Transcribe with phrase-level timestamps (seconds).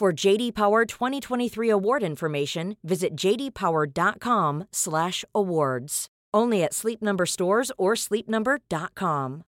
[0.00, 6.06] For JD Power 2023 award information, visit jdpower.com/awards.
[6.36, 9.42] Only at Sleep Number stores or sleepnumber.com.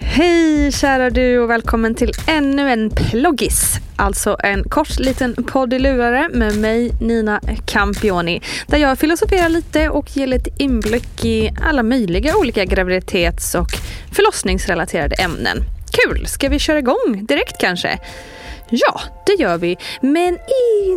[0.00, 5.78] Hej kära du och välkommen till ännu en ploggis, Alltså en kort liten podd i
[5.78, 8.40] lurare med mig Nina Campioni.
[8.66, 13.70] Där jag filosoferar lite och ger lite inblick i alla möjliga olika graviditets och
[14.12, 15.64] förlossningsrelaterade ämnen.
[15.92, 16.26] Kul!
[16.26, 17.98] Ska vi köra igång direkt kanske?
[18.74, 19.78] Ja, det gör vi.
[20.00, 20.38] Men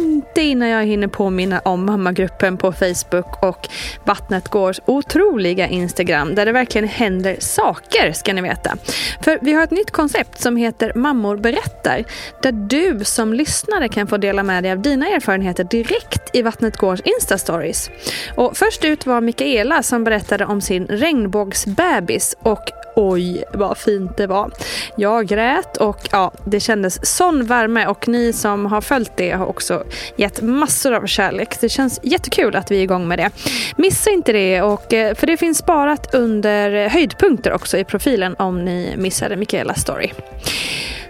[0.01, 3.67] inte innan jag hinner påminna om mammagruppen på Facebook och
[4.03, 8.78] Vattnet Gårds otroliga Instagram där det verkligen händer saker ska ni veta.
[9.22, 12.03] För vi har ett nytt koncept som heter Mammor berättar
[12.41, 16.77] där du som lyssnare kan få dela med dig av dina erfarenheter direkt i Vattnet
[16.77, 17.89] Gårds Insta-stories.
[18.35, 24.28] Och först ut var Mikaela som berättade om sin regnbågsbebis och oj vad fint det
[24.28, 24.51] var.
[24.95, 29.45] Jag grät och ja, det kändes sån värme och ni som har följt det har
[29.45, 29.83] också
[30.16, 31.61] gett massor av kärlek.
[31.61, 33.31] Det känns jättekul att vi är igång med det.
[33.78, 38.66] Missa inte det och, eh, för det finns sparat under höjdpunkter också i profilen om
[38.66, 40.12] ni missade Mikaelas story.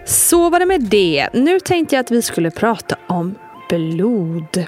[0.04, 1.28] Så var det med det.
[1.32, 3.34] Nu tänkte jag att vi skulle prata om
[3.68, 4.66] blod.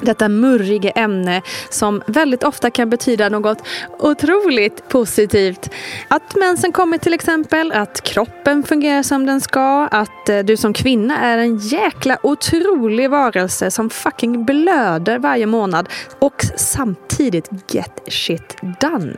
[0.00, 3.58] Detta murriga ämne som väldigt ofta kan betyda något
[3.98, 5.70] otroligt positivt.
[6.08, 10.72] Att mensen kommer till exempel, att kroppen fungerar som den ska, att eh, du som
[10.72, 15.88] kvinna är en jäkla otrolig varelse som fucking blöder varje månad
[16.18, 19.16] och samtidigt get shit done.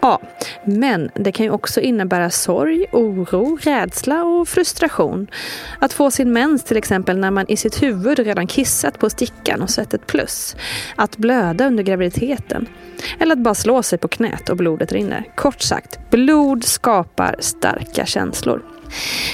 [0.00, 0.20] Ja,
[0.64, 5.26] men det kan ju också innebära sorg, oro, rädsla och frustration.
[5.78, 9.62] Att få sin mens till exempel när man i sitt huvud redan kissat på stickan
[9.62, 10.56] och sett ett plus.
[10.96, 12.68] Att blöda under graviditeten.
[13.18, 15.24] Eller att bara slå sig på knät och blodet rinner.
[15.34, 18.62] Kort sagt, blod skapar starka känslor.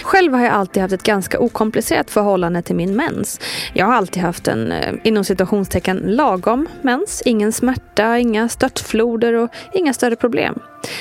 [0.02, 3.41] Själv har jag alltid haft ett ganska okomplicerat förhållande till min mens.
[3.72, 7.22] Jag har alltid haft en eh, inom citationstecken lagom mens.
[7.24, 10.58] Ingen smärta, inga störtfloder och inga större problem.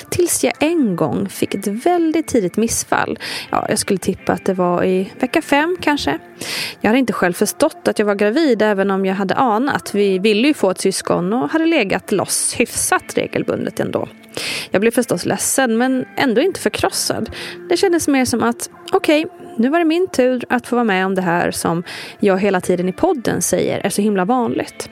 [0.10, 3.20] Tills jag en gång fick ett väldigt tidigt missfall.
[3.52, 6.20] Ja, jag skulle tippa att det var i vecka fem kanske.
[6.82, 9.96] Jag hade inte själv förstått att jag var gravid även om jag hade anat.
[9.96, 14.08] Vi ville ju få ett syskon och hade legat loss hyfsat regelbundet ändå.
[14.72, 17.30] Jag blev förstås ledsen men ändå inte förkrossad.
[17.70, 20.84] Det kändes mer som att okej, okay, nu var det min tur att få vara
[20.84, 21.84] med om det här som
[22.20, 24.90] jag hela tiden i podden säger är så himla vanligt.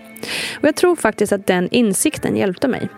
[0.57, 2.89] Och jag tror faktiskt att den insikten hjälpte mig.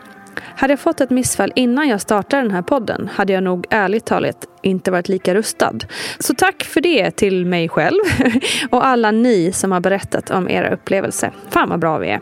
[0.42, 4.06] Hade jag fått ett missfall innan jag startade den här podden hade jag nog ärligt
[4.06, 5.74] talat inte varit lika rustad.
[6.20, 8.00] Så tack för det till mig själv
[8.70, 11.32] och alla ni som har berättat om era upplevelser.
[11.50, 12.22] Fan vad bra vi är.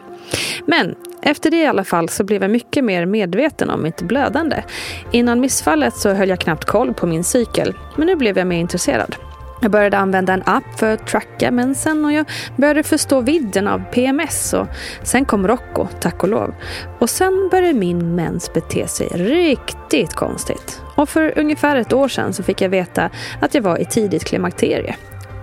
[0.66, 4.64] Men efter det i alla fall så blev jag mycket mer medveten om mitt blödande.
[5.12, 8.60] Innan missfallet så höll jag knappt koll på min cykel, men nu blev jag mer
[8.60, 9.16] intresserad.
[9.62, 12.26] Jag började använda en app för att tracka mensen och jag
[12.56, 14.68] började förstå vidden av PMS och
[15.04, 16.54] sen kom Rocco, tack och lov.
[17.00, 20.82] Och sen började min mens bete sig riktigt konstigt.
[20.96, 23.10] Och för ungefär ett år sedan så fick jag veta
[23.42, 24.96] att jag var i tidigt klimakterie.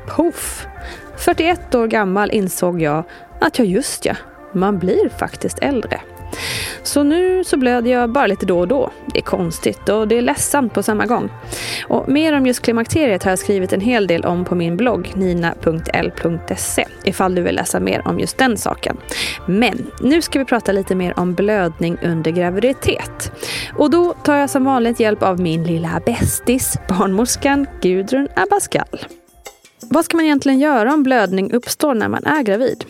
[0.07, 0.67] Poff!
[1.17, 3.05] 41 år gammal insåg jag
[3.41, 4.15] att ja, just ja,
[4.53, 6.01] man blir faktiskt äldre.
[6.83, 8.91] Så nu så blöder jag bara lite då och då.
[9.07, 11.31] Det är konstigt och det är ledsamt på samma gång.
[11.89, 15.13] Och mer om just klimakteriet har jag skrivit en hel del om på min blogg
[15.15, 18.97] nina.l.se ifall du vill läsa mer om just den saken.
[19.47, 23.33] Men nu ska vi prata lite mer om blödning under graviditet.
[23.79, 29.07] Och då tar jag som vanligt hjälp av min lilla bästis, barnmorskan Gudrun Abascal.
[29.91, 32.85] Vad ska man egentligen göra om blödning uppstår när man är gravid?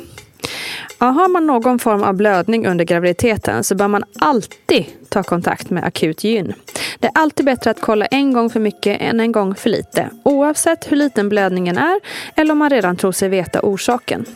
[1.12, 5.84] Har man någon form av blödning under graviditeten så bör man alltid ta kontakt med
[5.84, 6.52] akut gyn.
[6.98, 10.10] Det är alltid bättre att kolla en gång för mycket än en gång för lite,
[10.22, 12.00] oavsett hur liten blödningen är
[12.34, 14.26] eller om man redan tror sig veta orsaken.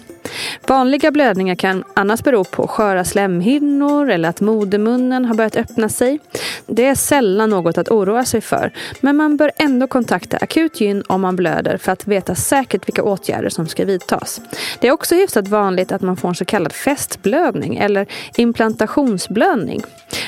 [0.67, 6.19] Vanliga blödningar kan annars bero på sköra slemhinnor eller att modermunnen har börjat öppna sig.
[6.67, 11.03] Det är sällan något att oroa sig för, men man bör ändå kontakta akut gyn
[11.07, 14.41] om man blöder för att veta säkert vilka åtgärder som ska vidtas.
[14.81, 19.83] Det är också hyfsat vanligt att man får en så kallad fästblödning eller implantationsblödning.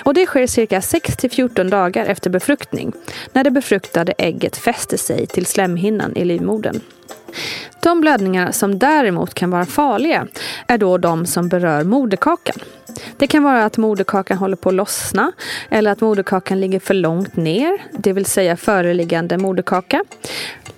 [0.04, 2.92] Och det sker cirka 6 14 dagar efter befruktning,
[3.32, 6.80] när det befruktade ägget fäster sig till slemhinnan i livmodern.
[7.82, 10.26] De blödningar som däremot kan vara farliga
[10.66, 12.56] är då de som berör moderkakan.
[13.20, 15.32] Det kan vara att moderkakan håller på att lossna
[15.70, 20.04] eller att moderkakan ligger för långt ner, det vill säga föreliggande moderkaka.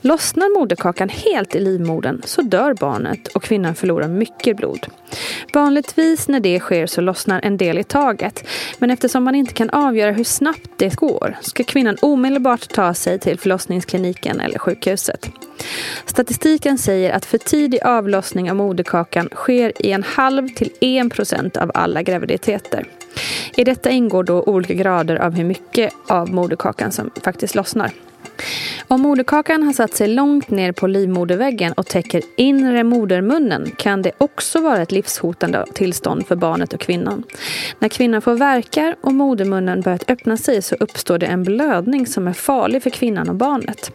[0.00, 4.86] Lossnar moderkakan helt i livmodern så dör barnet och kvinnan förlorar mycket blod.
[5.54, 8.44] Vanligtvis när det sker så lossnar en del i taget.
[8.78, 13.18] Men eftersom man inte kan avgöra hur snabbt det går ska kvinnan omedelbart ta sig
[13.18, 15.30] till förlossningskliniken eller sjukhuset.
[16.06, 21.56] Statistiken säger att för tidig avlossning av moderkakan sker i en halv till en procent
[21.56, 22.31] av alla graviditeter.
[23.56, 27.93] I detta ingår då olika grader av hur mycket av moderkakan som faktiskt lossnar.
[28.88, 34.12] Om moderkakan har satt sig långt ner på livmoderväggen och täcker inre modermunnen kan det
[34.19, 37.24] också vara ett livshotande tillstånd för barnet och kvinnan.
[37.78, 42.28] När kvinnan får verkar och modermunnen börjat öppna sig så uppstår det en blödning som
[42.28, 43.92] är farlig för kvinnan och barnet.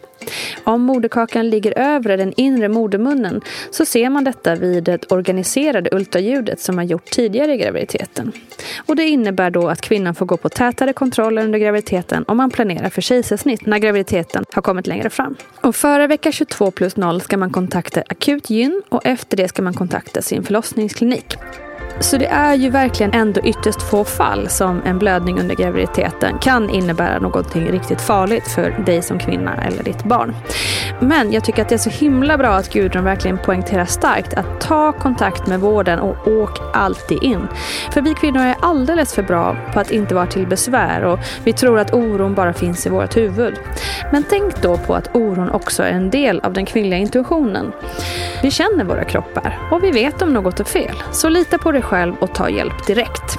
[0.64, 3.40] Om moderkakan ligger över den inre modermunnen
[3.70, 8.32] så ser man detta vid det organiserade ultraljudet som man gjort tidigare i graviditeten.
[8.86, 12.50] Och det innebär då att kvinnan får gå på tätare kontroller under graviditeten om man
[12.50, 14.17] planerar för kejsarsnitt när graviditeten
[14.52, 15.36] har kommit längre fram.
[15.60, 19.62] Och före vecka 22 plus 0 ska man kontakta akut gyn och efter det ska
[19.62, 21.36] man kontakta sin förlossningsklinik.
[22.00, 26.70] Så det är ju verkligen ändå ytterst få fall som en blödning under graviditeten kan
[26.70, 30.34] innebära någonting riktigt farligt för dig som kvinna eller ditt barn.
[31.00, 34.60] Men jag tycker att det är så himla bra att Gudrun verkligen poängterar starkt att
[34.60, 37.48] ta kontakt med vården och åk alltid in.
[37.92, 41.52] För vi kvinnor är alldeles för bra på att inte vara till besvär och vi
[41.52, 43.54] tror att oron bara finns i vårt huvud.
[44.12, 47.72] Men tänk då på att oron också är en del av den kvinnliga intuitionen.
[48.42, 51.02] Vi känner våra kroppar och vi vet om något är fel.
[51.12, 53.38] Så lita på dig själv och ta hjälp direkt.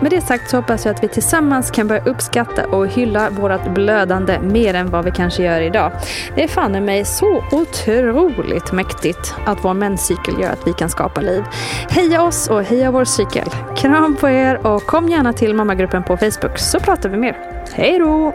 [0.00, 3.74] Med det sagt så hoppas jag att vi tillsammans kan börja uppskatta och hylla vårt
[3.74, 5.92] blödande mer än vad vi kanske gör idag.
[6.34, 10.90] Det är fan i mig så otroligt mäktigt att vår menscykel gör att vi kan
[10.90, 11.44] skapa liv.
[11.90, 13.48] Heja oss och heja vår cykel.
[13.76, 17.36] Kram på er och kom gärna till mammagruppen på Facebook så pratar vi mer.
[17.72, 18.34] Hej då!